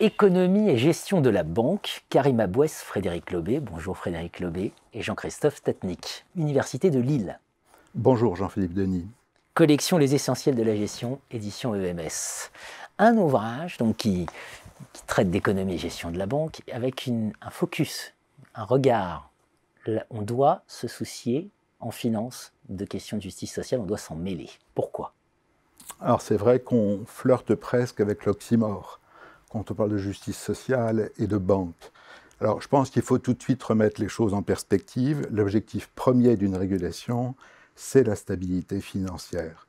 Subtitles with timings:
[0.00, 3.58] Économie et gestion de la banque, Karim Abouès, Frédéric Lobé.
[3.58, 7.40] Bonjour Frédéric Lobé et Jean-Christophe Tatnik, Université de Lille.
[7.96, 9.08] Bonjour Jean-Philippe Denis.
[9.54, 12.52] Collection Les Essentiels de la Gestion, édition EMS.
[12.98, 14.26] Un ouvrage donc, qui,
[15.08, 18.14] traite d'économie et gestion de la banque avec un focus,
[18.54, 19.32] un regard.
[20.10, 24.48] On doit se soucier en finance de questions de justice sociale, on doit s'en mêler.
[24.76, 25.12] Pourquoi?
[26.00, 29.00] Alors c'est vrai qu'on flirte presque avec l'oxymore
[29.48, 31.92] quand on parle de justice sociale et de banque.
[32.40, 35.26] Alors je pense qu'il faut tout de suite remettre les choses en perspective.
[35.30, 37.34] L'objectif premier d'une régulation,
[37.74, 39.66] c'est la stabilité financière.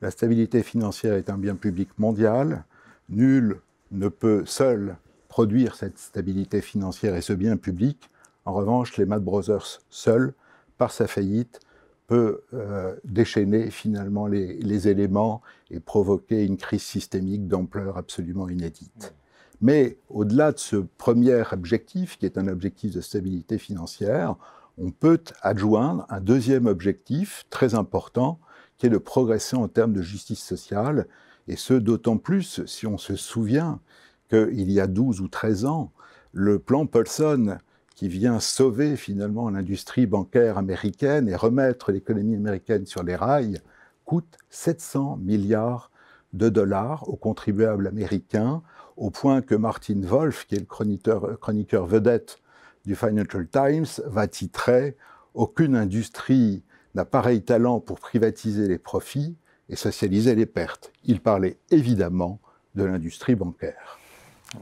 [0.00, 2.64] La stabilité financière est un bien public mondial.
[3.08, 3.60] Nul
[3.92, 4.96] ne peut seul
[5.28, 8.10] produire cette stabilité financière et ce bien public.
[8.44, 10.34] En revanche, les Mad Brothers seuls,
[10.76, 11.60] par sa faillite,
[12.06, 19.14] peut euh, déchaîner finalement les, éléments et provoquer une crise systémique d'ampleur absolument inédite.
[19.62, 24.34] Mais au-delà de ce premier objectif, qui est un objectif de stabilité financière,
[24.76, 28.40] on peut adjoindre un deuxième objectif très important,
[28.76, 31.06] qui est de progresser en termes de justice sociale,
[31.46, 33.80] et ce d'autant plus si on se souvient
[34.28, 35.92] qu'il y a 12 ou 13 ans,
[36.32, 37.58] le plan Paulson,
[37.94, 43.60] qui vient sauver finalement l'industrie bancaire américaine et remettre l'économie américaine sur les rails,
[44.04, 45.91] coûte 700 milliards
[46.32, 48.62] de dollars aux contribuables américains,
[48.96, 52.38] au point que Martin Wolf, qui est le chroniqueur, chroniqueur vedette
[52.84, 54.96] du Financial Times, va titrer
[55.34, 56.62] Aucune industrie
[56.94, 59.36] n'a pareil talent pour privatiser les profits
[59.70, 60.92] et socialiser les pertes.
[61.04, 62.38] Il parlait évidemment
[62.74, 63.98] de l'industrie bancaire.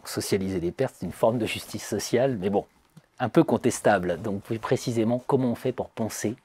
[0.04, 2.64] socialiser les pertes, c'est une forme de justice sociale, mais bon,
[3.18, 4.20] un peu contestable.
[4.22, 6.36] Donc, plus précisément, comment on fait pour penser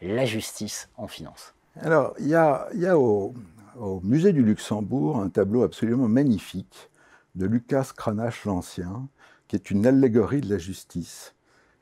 [0.00, 1.54] la justice en finance?
[1.80, 3.34] Alors, il y a, y a au,
[3.78, 6.90] au, musée du Luxembourg un tableau absolument magnifique
[7.34, 9.08] de Lucas Cranach l'Ancien,
[9.48, 11.34] qui est une allégorie de la justice.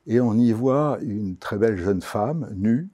[0.07, 2.89] Et on y voit une très belle jeune femme, nue,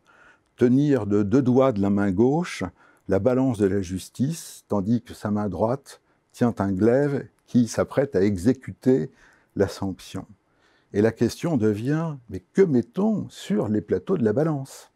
[0.56, 2.64] tenir de deux doigts de la main gauche
[3.08, 6.00] la balance de la justice, tandis que sa main droite
[6.32, 9.10] tient un glaive qui s'apprête à exécuter
[9.56, 10.26] la sanction.
[10.92, 14.90] Et la question devient, mais que mettons sur les plateaux de la balance?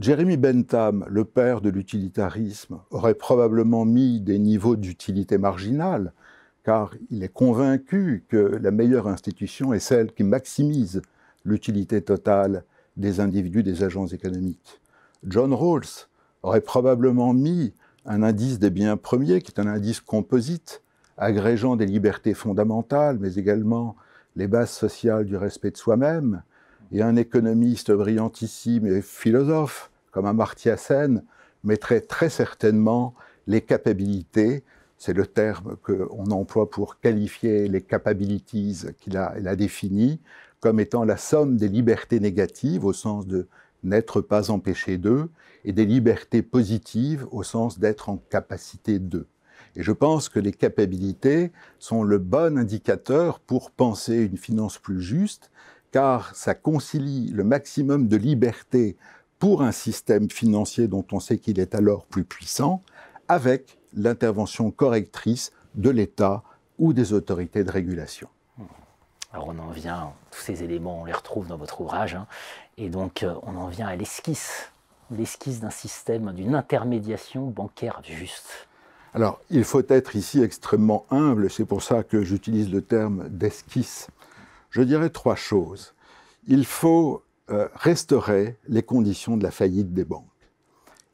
[0.00, 6.14] Jeremy Bentham, le père de l'utilitarisme, aurait probablement mis des niveaux d'utilité marginale,
[6.64, 11.02] car il est convaincu que la meilleure institution est celle qui maximise
[11.44, 12.64] l'utilité totale
[12.96, 14.80] des individus, des agents économiques.
[15.26, 16.08] John Rawls
[16.42, 17.74] aurait probablement mis
[18.06, 20.80] un indice des biens premiers, qui est un indice composite,
[21.18, 23.96] agrégeant des libertés fondamentales, mais également
[24.34, 26.42] les bases sociales du respect de soi-même,
[26.90, 31.24] et un économiste brillantissime et philosophe, comme Amartya Sen,
[31.64, 33.14] mettrait très certainement
[33.46, 34.64] les capacités,
[34.96, 40.20] c'est le terme qu'on emploie pour qualifier les capabilities qu'il a, a définies,
[40.60, 43.48] comme étant la somme des libertés négatives au sens de
[43.82, 45.30] n'être pas empêché d'eux,
[45.64, 49.26] et des libertés positives au sens d'être en capacité d'eux.
[49.76, 55.00] Et je pense que les capacités sont le bon indicateur pour penser une finance plus
[55.00, 55.50] juste,
[55.92, 58.96] car ça concilie le maximum de liberté
[59.40, 62.82] pour un système financier dont on sait qu'il est alors plus puissant,
[63.26, 66.44] avec l'intervention correctrice de l'État
[66.78, 68.28] ou des autorités de régulation.
[69.32, 72.26] Alors on en vient, tous ces éléments, on les retrouve dans votre ouvrage, hein.
[72.76, 74.70] et donc euh, on en vient à l'esquisse,
[75.10, 78.68] l'esquisse d'un système, d'une intermédiation bancaire juste.
[79.14, 84.08] Alors il faut être ici extrêmement humble, c'est pour ça que j'utilise le terme d'esquisse.
[84.70, 85.94] Je dirais trois choses.
[86.46, 90.26] Il faut euh, restaurer les conditions de la faillite des banques.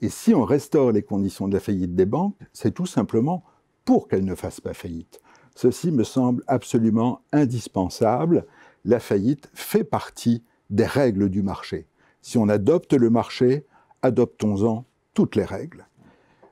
[0.02, 3.44] Et si on restaure les conditions de la faillite des banques, c'est tout simplement
[3.84, 5.20] pour qu'elles ne fassent pas faillite.
[5.54, 8.46] Ceci me semble absolument indispensable.
[8.84, 11.86] La faillite fait partie des règles du marché.
[12.20, 13.64] Si on adopte le marché,
[14.02, 14.84] adoptons-en
[15.14, 15.86] toutes les règles.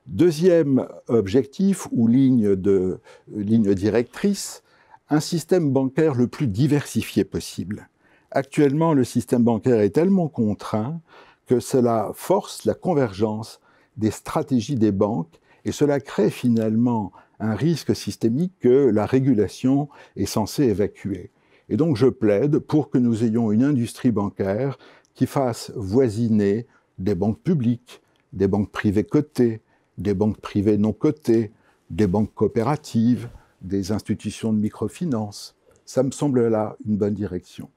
[0.07, 4.63] Deuxième objectif ou ligne, de, ligne directrice,
[5.09, 7.89] un système bancaire le plus diversifié possible.
[8.31, 10.99] Actuellement, le système bancaire est tellement contraint
[11.45, 13.59] que cela force la convergence
[13.97, 20.25] des stratégies des banques et cela crée finalement un risque systémique que la régulation est
[20.25, 21.31] censée évacuer.
[21.69, 24.77] Et donc je plaide pour que nous ayons une industrie bancaire
[25.13, 26.67] qui fasse voisiner
[26.99, 28.01] des banques publiques,
[28.33, 29.61] des banques privées cotées,
[29.97, 31.51] des banques privées non cotées,
[31.89, 33.29] des banques coopératives,
[33.61, 35.55] des institutions de microfinance.
[35.85, 37.69] Ça me semble là une bonne direction.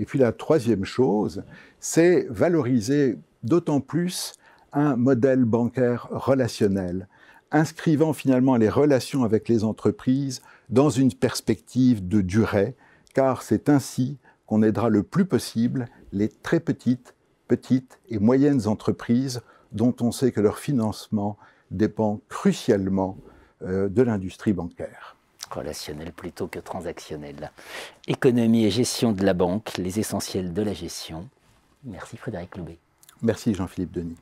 [0.00, 1.44] Et puis la troisième chose,
[1.78, 4.32] c'est valoriser d'autant plus
[4.72, 7.06] un modèle bancaire relationnel,
[7.50, 12.74] inscrivant finalement les relations avec les entreprises dans une perspective de durée,
[13.12, 14.16] car c'est ainsi
[14.46, 17.14] qu'on aidera le plus possible les très petites,
[17.46, 19.42] petites et moyennes entreprises
[19.72, 21.36] dont on sait que leur financement
[21.70, 23.18] dépend crucialement
[23.62, 25.16] euh, de l'industrie bancaire.
[25.50, 27.50] Relationnel plutôt que transactionnel.
[28.06, 31.28] Économie et gestion de la banque, les essentiels de la gestion.
[31.84, 32.78] Merci Frédéric Loubet.
[33.22, 34.16] Merci Jean-Philippe Denis.